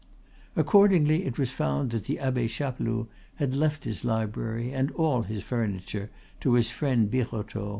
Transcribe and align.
Accordingly, 0.55 1.25
it 1.25 1.37
was 1.37 1.51
found 1.51 1.91
that 1.91 2.05
the 2.05 2.17
Abbe 2.17 2.47
Chapeloud 2.47 3.05
had 3.35 3.53
left 3.53 3.83
his 3.83 4.03
library 4.03 4.73
and 4.73 4.89
all 4.93 5.21
his 5.21 5.43
furniture 5.43 6.09
to 6.39 6.53
his 6.53 6.71
friend 6.71 7.11
Birotteau. 7.11 7.69